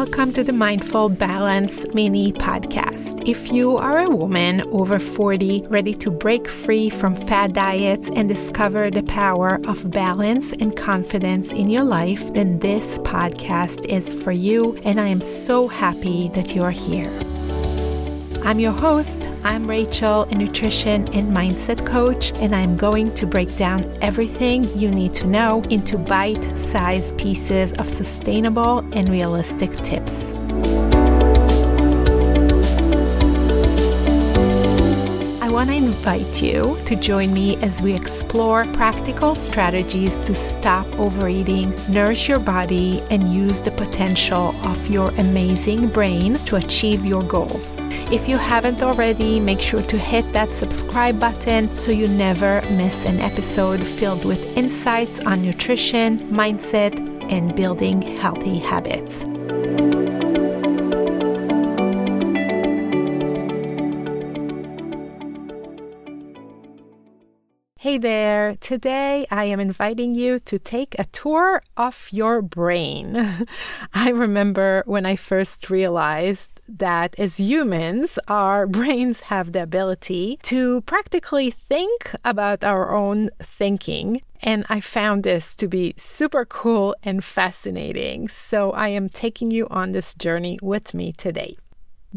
[0.00, 3.26] Welcome to the Mindful Balance mini podcast.
[3.26, 8.28] If you are a woman over 40 ready to break free from fad diets and
[8.28, 14.32] discover the power of balance and confidence in your life, then this podcast is for
[14.32, 17.10] you, and I am so happy that you are here.
[18.46, 19.28] I'm your host.
[19.42, 24.88] I'm Rachel, a nutrition and mindset coach, and I'm going to break down everything you
[24.88, 30.36] need to know into bite sized pieces of sustainable and realistic tips.
[35.56, 41.74] Want to invite you to join me as we explore practical strategies to stop overeating,
[41.90, 47.74] nourish your body, and use the potential of your amazing brain to achieve your goals.
[48.12, 53.06] If you haven't already, make sure to hit that subscribe button so you never miss
[53.06, 56.94] an episode filled with insights on nutrition, mindset,
[57.32, 59.24] and building healthy habits.
[67.86, 68.56] Hey there!
[68.56, 73.46] Today I am inviting you to take a tour of your brain.
[73.94, 80.80] I remember when I first realized that as humans, our brains have the ability to
[80.80, 84.20] practically think about our own thinking.
[84.42, 88.26] And I found this to be super cool and fascinating.
[88.26, 91.54] So I am taking you on this journey with me today.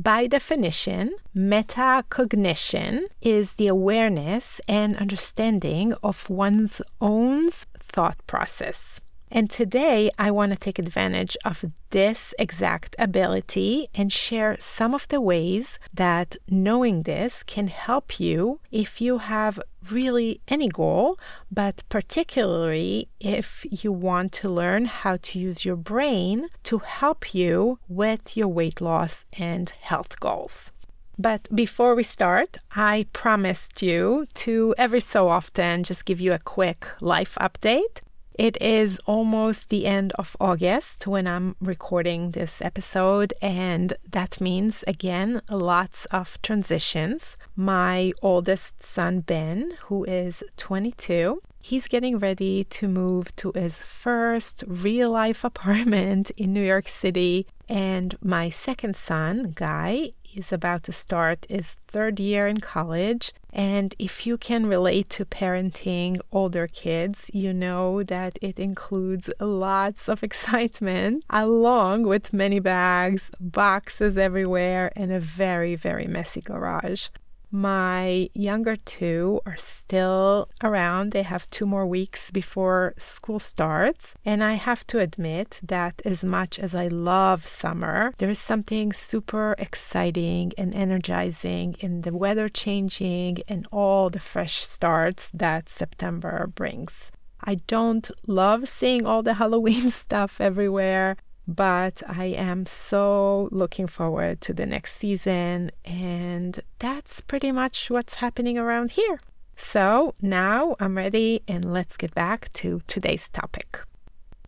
[0.01, 9.01] By definition, metacognition is the awareness and understanding of one's own thought process.
[9.31, 15.07] And today, I want to take advantage of this exact ability and share some of
[15.09, 21.19] the ways that knowing this can help you if you have really any goal,
[21.51, 27.79] but particularly if you want to learn how to use your brain to help you
[27.87, 30.71] with your weight loss and health goals.
[31.19, 36.39] But before we start, I promised you to every so often just give you a
[36.39, 38.01] quick life update.
[38.39, 44.81] It is almost the end of August when I'm recording this episode, and that means
[44.87, 47.35] again lots of transitions.
[47.57, 54.63] My oldest son, Ben, who is 22, he's getting ready to move to his first
[54.67, 57.45] real life apartment in New York City.
[57.67, 63.33] And my second son, Guy, is about to start his third year in college.
[63.51, 70.07] And if you can relate to parenting older kids, you know that it includes lots
[70.07, 77.09] of excitement, along with many bags, boxes everywhere, and a very, very messy garage.
[77.51, 81.11] My younger two are still around.
[81.11, 84.13] They have two more weeks before school starts.
[84.23, 88.93] And I have to admit that as much as I love summer, there is something
[88.93, 96.45] super exciting and energizing in the weather changing and all the fresh starts that September
[96.53, 97.11] brings.
[97.41, 101.17] I don't love seeing all the Halloween stuff everywhere,
[101.55, 108.15] but I am so looking forward to the next season, and that's pretty much what's
[108.15, 109.19] happening around here.
[109.57, 113.79] So now I'm ready, and let's get back to today's topic.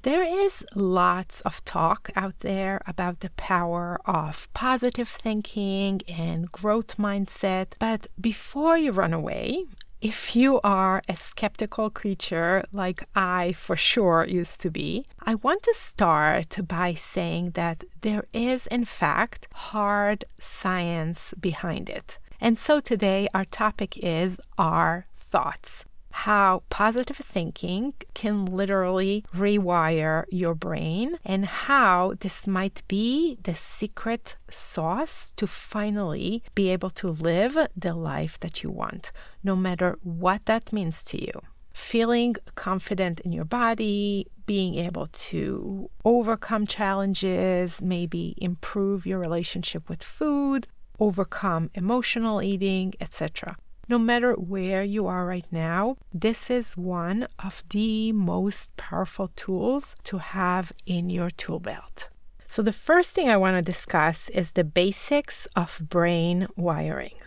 [0.04, 6.98] There is lots of talk out there about the power of positive thinking and growth
[6.98, 7.74] mindset.
[7.78, 9.66] But before you run away,
[10.02, 15.62] if you are a skeptical creature like I for sure used to be, I want
[15.64, 22.18] to start by saying that there is, in fact, hard science behind it.
[22.40, 30.56] And so today our topic is our thoughts how positive thinking can literally rewire your
[30.56, 37.58] brain and how this might be the secret sauce to finally be able to live
[37.76, 39.12] the life that you want,
[39.44, 41.42] no matter what that means to you.
[41.74, 50.04] Feeling confident in your body, being able to overcome challenges, maybe improve your relationship with
[50.04, 50.68] food,
[51.00, 53.56] overcome emotional eating, etc
[53.92, 59.98] no matter where you are right now, this is one of the most powerful tools
[60.06, 62.08] to have in your tool belt.
[62.48, 67.18] So, the first thing I want to discuss is the basics of brain wiring.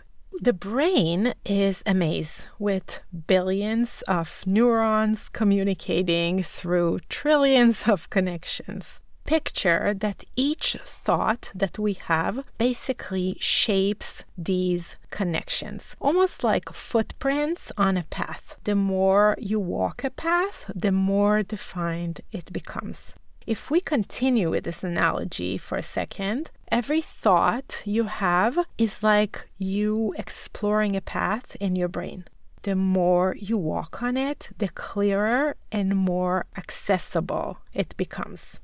[0.41, 9.93] The brain is a maze with billions of neurons communicating through trillions of connections picture
[9.93, 18.03] that each thought that we have basically shapes these connections, almost like footprints on a
[18.03, 18.55] path.
[18.63, 23.13] The more you walk a path, the more defined it becomes.
[23.45, 29.47] If we continue with this analogy for a second, every thought you have is like
[29.57, 32.25] you exploring a path in your brain.
[32.63, 38.59] The more you walk on it, the clearer and more accessible it becomes.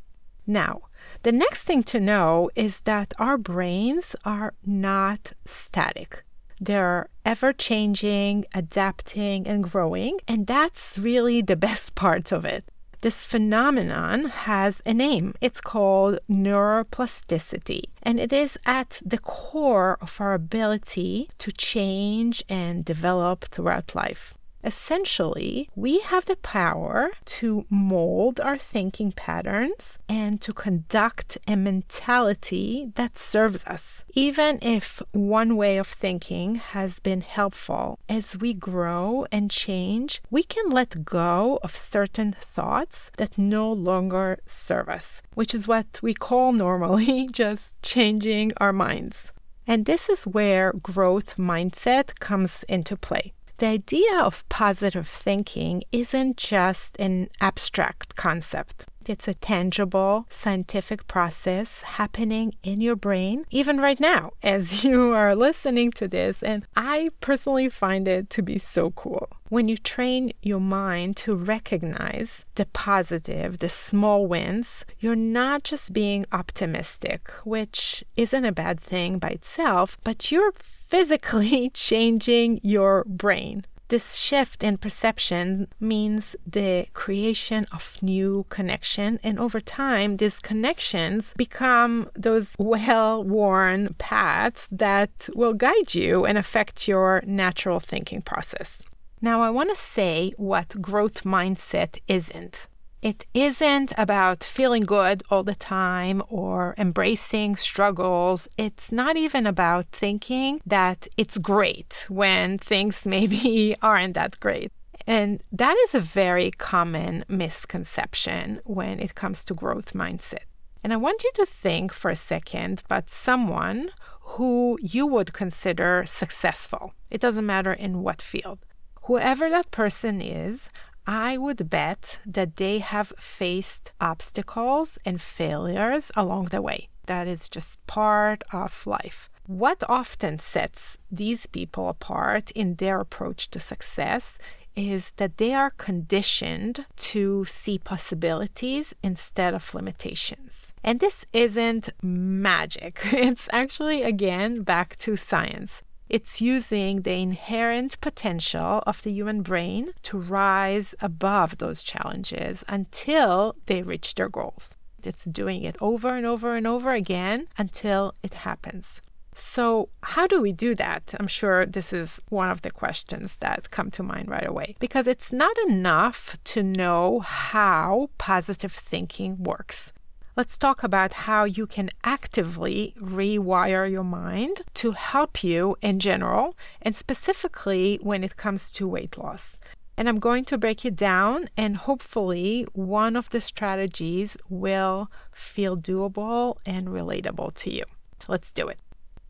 [0.45, 0.81] Now,
[1.23, 6.23] the next thing to know is that our brains are not static.
[6.59, 12.65] They're ever changing, adapting, and growing, and that's really the best part of it.
[13.01, 15.33] This phenomenon has a name.
[15.41, 22.85] It's called neuroplasticity, and it is at the core of our ability to change and
[22.85, 24.35] develop throughout life.
[24.63, 32.91] Essentially, we have the power to mold our thinking patterns and to conduct a mentality
[32.95, 34.03] that serves us.
[34.13, 40.43] Even if one way of thinking has been helpful, as we grow and change, we
[40.43, 46.13] can let go of certain thoughts that no longer serve us, which is what we
[46.13, 49.31] call normally just changing our minds.
[49.65, 56.35] And this is where growth mindset comes into play the idea of positive thinking isn't
[56.35, 58.87] just an abstract concept.
[59.05, 65.35] It's a tangible scientific process happening in your brain, even right now, as you are
[65.35, 66.41] listening to this.
[66.41, 69.29] And I personally find it to be so cool.
[69.49, 75.93] When you train your mind to recognize the positive, the small wins, you're not just
[75.93, 80.53] being optimistic, which isn't a bad thing by itself, but you're
[80.91, 83.63] physically changing your brain.
[83.87, 91.33] This shift in perception means the creation of new connection and over time these connections
[91.35, 98.81] become those well-worn paths that will guide you and affect your natural thinking process.
[99.21, 102.67] Now I want to say what growth mindset isn't.
[103.01, 108.47] It isn't about feeling good all the time or embracing struggles.
[108.59, 114.71] It's not even about thinking that it's great when things maybe aren't that great.
[115.07, 120.45] And that is a very common misconception when it comes to growth mindset.
[120.83, 123.89] And I want you to think for a second about someone
[124.35, 126.93] who you would consider successful.
[127.09, 128.59] It doesn't matter in what field.
[129.03, 130.69] Whoever that person is,
[131.07, 136.89] I would bet that they have faced obstacles and failures along the way.
[137.05, 139.29] That is just part of life.
[139.47, 144.37] What often sets these people apart in their approach to success
[144.75, 150.67] is that they are conditioned to see possibilities instead of limitations.
[150.83, 153.01] And this isn't magic.
[153.11, 155.81] It's actually, again, back to science.
[156.11, 163.55] It's using the inherent potential of the human brain to rise above those challenges until
[163.67, 164.71] they reach their goals.
[165.01, 168.99] It's doing it over and over and over again until it happens.
[169.33, 171.15] So, how do we do that?
[171.17, 175.07] I'm sure this is one of the questions that come to mind right away because
[175.07, 179.93] it's not enough to know how positive thinking works
[180.35, 186.55] let's talk about how you can actively rewire your mind to help you in general
[186.81, 189.57] and specifically when it comes to weight loss.
[189.97, 195.77] And I'm going to break it down, and hopefully, one of the strategies will feel
[195.77, 197.83] doable and relatable to you.
[198.19, 198.79] So let's do it.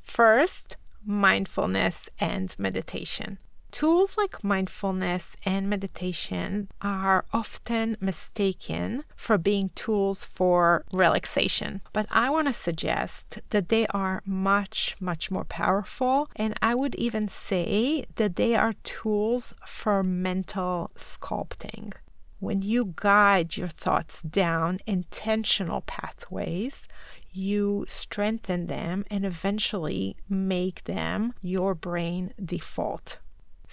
[0.01, 3.39] First, mindfulness and meditation.
[3.71, 12.29] Tools like mindfulness and meditation are often mistaken for being tools for relaxation, but I
[12.29, 16.29] want to suggest that they are much, much more powerful.
[16.35, 21.93] And I would even say that they are tools for mental sculpting.
[22.39, 26.87] When you guide your thoughts down intentional pathways,
[27.31, 33.19] you strengthen them and eventually make them your brain default.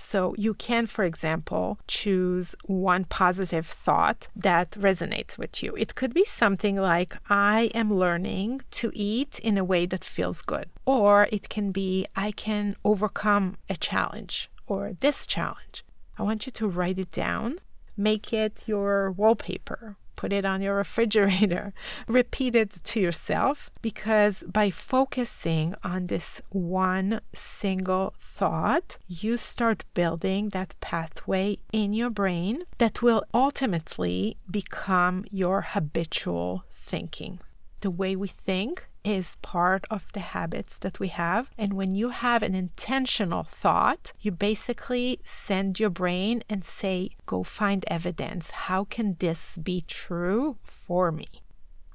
[0.00, 5.74] So you can, for example, choose one positive thought that resonates with you.
[5.76, 10.40] It could be something like, I am learning to eat in a way that feels
[10.40, 10.70] good.
[10.86, 15.84] Or it can be, I can overcome a challenge or this challenge.
[16.16, 17.58] I want you to write it down,
[17.96, 21.72] make it your wallpaper put it on your refrigerator,
[22.08, 30.48] repeat it to yourself, because by focusing on this one single thought, you start building
[30.48, 37.38] that pathway in your brain that will ultimately become your habitual thinking.
[37.80, 41.50] The way we think is part of the habits that we have.
[41.56, 47.42] And when you have an intentional thought, you basically send your brain and say, go
[47.42, 48.50] find evidence.
[48.50, 51.28] How can this be true for me?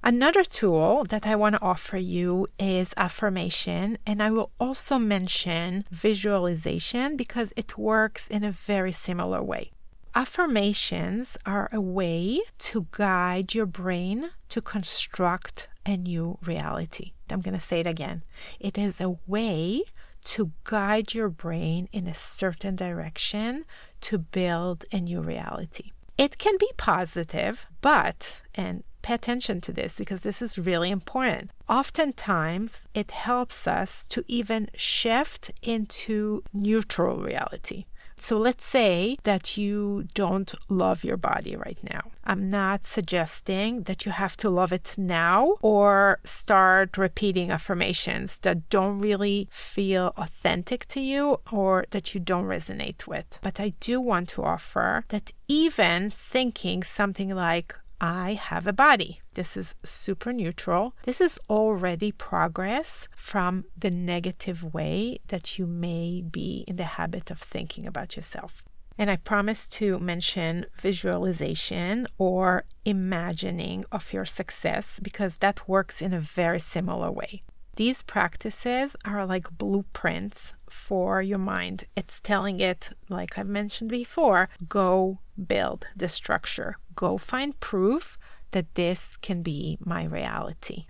[0.06, 5.86] Another tool that I want to offer you is affirmation, and I will also mention
[5.92, 9.72] visualization because it works in a very similar way.
[10.16, 17.14] Affirmations are a way to guide your brain to construct a new reality.
[17.30, 18.24] I'm going to say it again.
[18.60, 19.84] It is a way
[20.26, 23.64] to guide your brain in a certain direction
[24.02, 25.92] to build a new reality.
[26.18, 31.52] It can be positive, but, and pay attention to this because this is really important.
[31.68, 37.86] Oftentimes, it helps us to even shift into neutral reality.
[38.26, 42.04] So let's say that you don't love your body right now.
[42.24, 48.70] I'm not suggesting that you have to love it now or start repeating affirmations that
[48.70, 53.40] don't really feel authentic to you or that you don't resonate with.
[53.42, 59.22] But I do want to offer that even thinking something like, I have a body.
[59.36, 60.94] This is super neutral.
[61.04, 67.32] This is already progress from the negative way that you may be in the habit
[67.32, 68.62] of thinking about yourself.
[68.98, 76.14] And I promise to mention visualization or imagining of your success because that works in
[76.14, 77.44] a very similar way.
[77.76, 81.86] These practices are like blueprints for your mind.
[81.96, 88.18] It's telling it, like I've mentioned before, go build the structure, go find proof
[88.52, 90.86] that this can be my reality.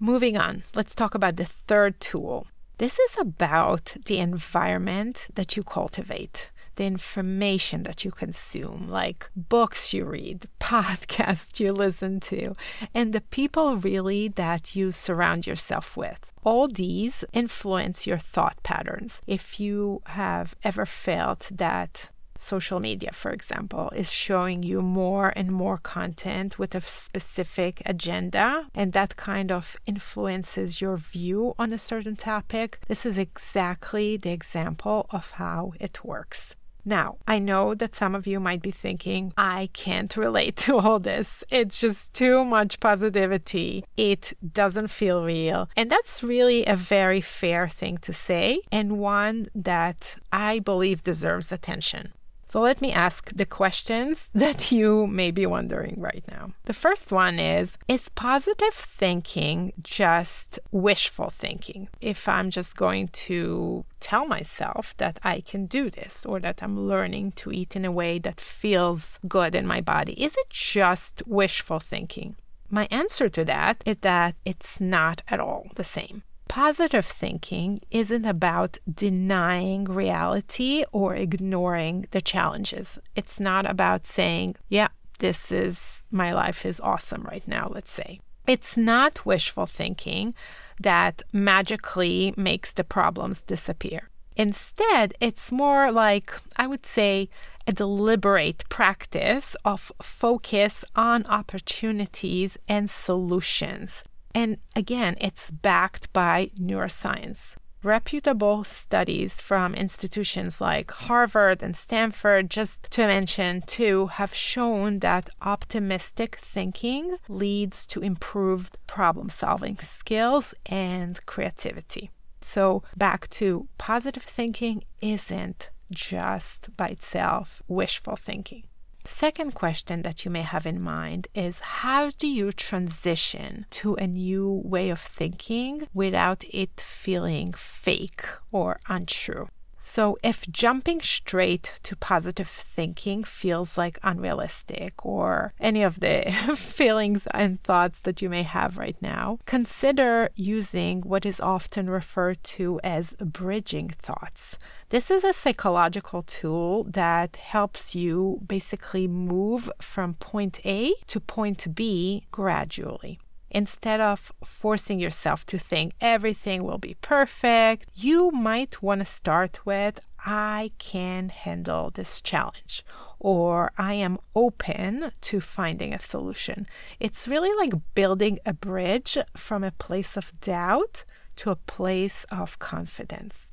[0.00, 2.48] Moving on, let's talk about the third tool.
[2.78, 9.92] This is about the environment that you cultivate the information that you consume, like books
[9.92, 12.54] you read, podcasts you listen to,
[12.94, 16.32] and the people really that you surround yourself with.
[16.42, 19.22] All these influence your thought patterns.
[19.26, 25.50] If you have ever felt that social media, for example, is showing you more and
[25.50, 31.78] more content with a specific agenda, and that kind of influences your view on a
[31.78, 32.78] certain topic.
[32.88, 36.56] This is exactly the example of how it works.
[36.84, 40.98] Now, I know that some of you might be thinking, I can't relate to all
[40.98, 41.42] this.
[41.50, 43.84] It's just too much positivity.
[43.96, 45.70] It doesn't feel real.
[45.76, 51.50] And that's really a very fair thing to say, and one that I believe deserves
[51.50, 52.12] attention.
[52.46, 56.52] So let me ask the questions that you may be wondering right now.
[56.64, 61.88] The first one is Is positive thinking just wishful thinking?
[62.00, 66.88] If I'm just going to tell myself that I can do this or that I'm
[66.88, 71.22] learning to eat in a way that feels good in my body, is it just
[71.26, 72.36] wishful thinking?
[72.70, 76.22] My answer to that is that it's not at all the same.
[76.48, 82.98] Positive thinking isn't about denying reality or ignoring the challenges.
[83.16, 88.20] It's not about saying, yeah, this is my life is awesome right now, let's say.
[88.46, 90.34] It's not wishful thinking
[90.80, 94.10] that magically makes the problems disappear.
[94.36, 97.28] Instead, it's more like, I would say,
[97.66, 107.54] a deliberate practice of focus on opportunities and solutions and again, it's backed by neuroscience.
[107.82, 115.28] Reputable studies from institutions like Harvard and Stanford, just to mention two, have shown that
[115.42, 122.10] optimistic thinking leads to improved problem solving skills and creativity.
[122.40, 128.64] So, back to positive thinking isn't just by itself wishful thinking.
[129.06, 134.06] Second question that you may have in mind is how do you transition to a
[134.06, 139.48] new way of thinking without it feeling fake or untrue?
[139.86, 147.28] So, if jumping straight to positive thinking feels like unrealistic or any of the feelings
[147.32, 152.80] and thoughts that you may have right now, consider using what is often referred to
[152.82, 154.58] as bridging thoughts.
[154.88, 161.74] This is a psychological tool that helps you basically move from point A to point
[161.74, 163.20] B gradually
[163.54, 169.64] instead of forcing yourself to think everything will be perfect, you might want to start
[169.64, 172.84] with I can handle this challenge
[173.20, 176.66] or I am open to finding a solution.
[176.98, 181.04] It's really like building a bridge from a place of doubt
[181.36, 183.52] to a place of confidence.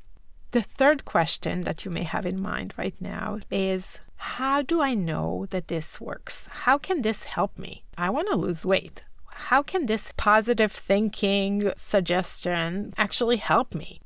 [0.51, 4.93] The third question that you may have in mind right now is how do I
[4.93, 6.48] know that this works?
[6.50, 7.84] How can this help me?
[7.98, 14.01] I want to lose weight how can this positive thinking suggestion actually help me?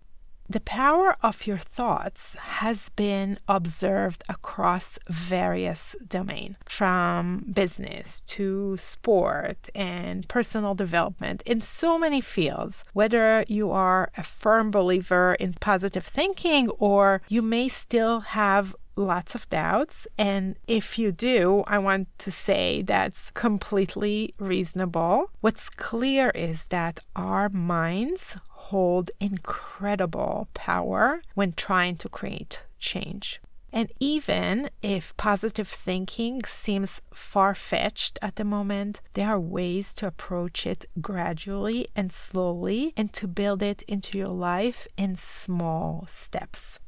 [0.48, 9.70] The power of your thoughts has been observed across various domains, from business to sport
[9.74, 12.84] and personal development in so many fields.
[12.94, 19.36] Whether you are a firm believer in positive thinking or you may still have lots
[19.36, 20.08] of doubts.
[20.18, 25.32] And if you do, I want to say that's completely reasonable.
[25.42, 33.40] What's clear is that our minds hold incredible power when trying to create change.
[33.72, 40.08] And even if positive thinking seems far fetched at the moment, there are ways to
[40.08, 46.80] approach it gradually and slowly and to build it into your life in small steps.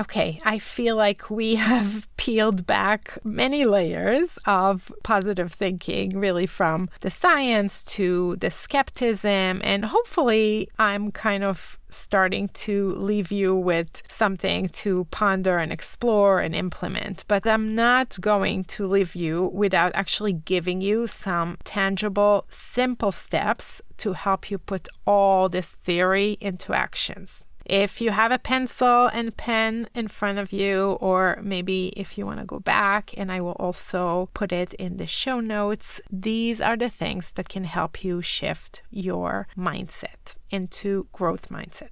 [0.00, 6.88] Okay, I feel like we have peeled back many layers of positive thinking, really from
[7.00, 9.60] the science to the skepticism.
[9.62, 16.40] And hopefully, I'm kind of starting to leave you with something to ponder and explore
[16.40, 17.24] and implement.
[17.28, 23.82] But I'm not going to leave you without actually giving you some tangible, simple steps
[23.98, 27.44] to help you put all this theory into actions.
[27.64, 32.26] If you have a pencil and pen in front of you, or maybe if you
[32.26, 36.60] want to go back, and I will also put it in the show notes, these
[36.60, 41.90] are the things that can help you shift your mindset into growth mindset.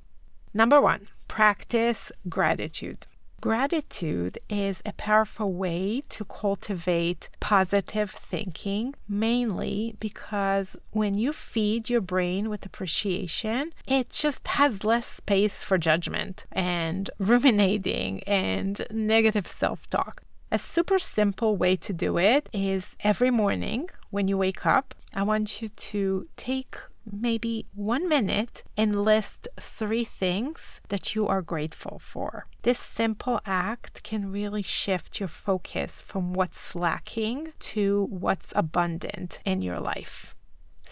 [0.53, 3.07] Number one, practice gratitude.
[3.40, 12.02] Gratitude is a powerful way to cultivate positive thinking, mainly because when you feed your
[12.02, 19.88] brain with appreciation, it just has less space for judgment and ruminating and negative self
[19.88, 20.23] talk.
[20.52, 25.23] A super simple way to do it is every morning when you wake up, I
[25.23, 26.76] want you to take
[27.12, 32.47] maybe one minute and list three things that you are grateful for.
[32.62, 39.62] This simple act can really shift your focus from what's lacking to what's abundant in
[39.62, 40.35] your life.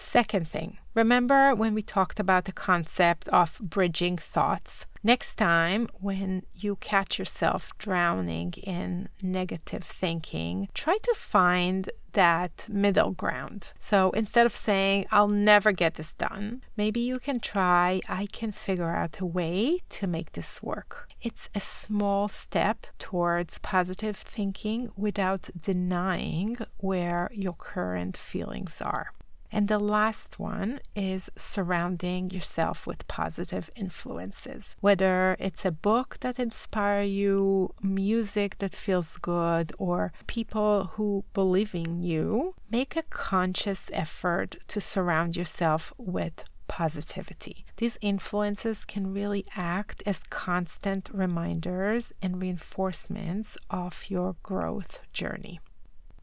[0.00, 4.87] Second thing, remember when we talked about the concept of bridging thoughts?
[5.02, 13.11] Next time, when you catch yourself drowning in negative thinking, try to find that middle
[13.11, 13.73] ground.
[13.81, 18.53] So instead of saying, I'll never get this done, maybe you can try, I can
[18.53, 21.09] figure out a way to make this work.
[21.20, 29.12] It's a small step towards positive thinking without denying where your current feelings are.
[29.51, 34.75] And the last one is surrounding yourself with positive influences.
[34.81, 41.75] Whether it's a book that inspire you, music that feels good, or people who believe
[41.75, 47.65] in you, make a conscious effort to surround yourself with positivity.
[47.79, 55.61] These influences can really act as constant reminders and reinforcements of your growth journey.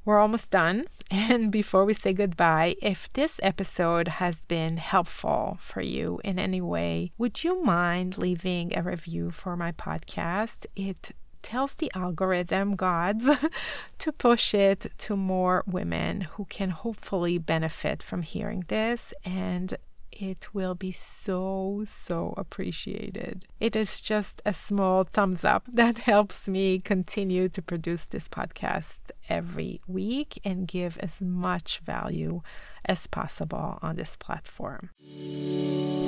[0.05, 0.85] We're almost done.
[1.11, 6.61] And before we say goodbye, if this episode has been helpful for you in any
[6.61, 10.65] way, would you mind leaving a review for my podcast?
[10.75, 13.29] It tells the algorithm gods
[13.99, 19.75] to push it to more women who can hopefully benefit from hearing this and
[20.15, 23.45] it will be so, so appreciated.
[23.59, 28.99] It is just a small thumbs up that helps me continue to produce this podcast
[29.29, 32.41] every week and give as much value
[32.85, 34.89] as possible on this platform.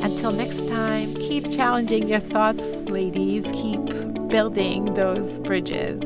[0.03, 3.45] Until next time, keep challenging your thoughts, ladies.
[3.51, 5.99] Keep building those bridges.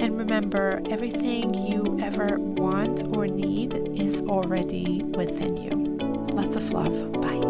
[0.00, 5.87] And remember, everything you ever want or need is already within you.
[6.38, 7.12] Lots of love.
[7.20, 7.40] Bye.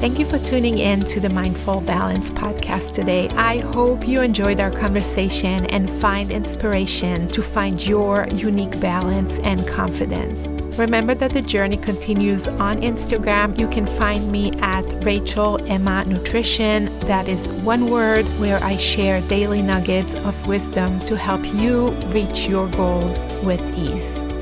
[0.00, 3.28] Thank you for tuning in to the Mindful Balance podcast today.
[3.30, 9.66] I hope you enjoyed our conversation and find inspiration to find your unique balance and
[9.66, 10.46] confidence.
[10.78, 13.58] Remember that the journey continues on Instagram.
[13.58, 16.96] You can find me at Rachel Emma Nutrition.
[17.00, 22.46] That is one word where I share daily nuggets of wisdom to help you reach
[22.46, 24.33] your goals with ease.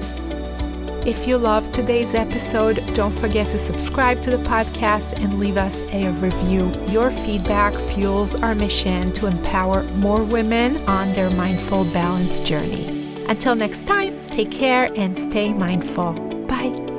[1.04, 5.82] If you loved today's episode, don't forget to subscribe to the podcast and leave us
[5.92, 6.70] a review.
[6.90, 12.86] Your feedback fuels our mission to empower more women on their mindful balance journey.
[13.28, 16.12] Until next time, take care and stay mindful.
[16.46, 16.91] Bye.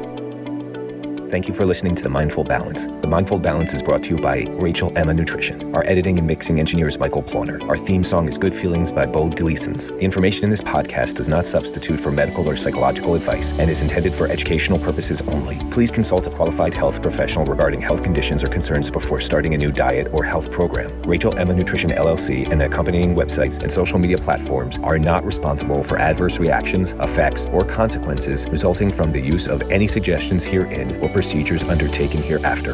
[1.33, 2.83] Thank you for listening to The Mindful Balance.
[2.83, 5.73] The Mindful Balance is brought to you by Rachel Emma Nutrition.
[5.73, 7.59] Our editing and mixing engineer is Michael Ploner.
[7.67, 9.87] Our theme song is Good Feelings by Bo Delisons.
[9.87, 13.81] The information in this podcast does not substitute for medical or psychological advice and is
[13.81, 15.57] intended for educational purposes only.
[15.71, 19.71] Please consult a qualified health professional regarding health conditions or concerns before starting a new
[19.71, 21.01] diet or health program.
[21.01, 25.83] Rachel Emma Nutrition LLC and the accompanying websites and social media platforms are not responsible
[25.83, 31.09] for adverse reactions, effects, or consequences resulting from the use of any suggestions herein or
[31.23, 32.73] procedures undertaken hereafter.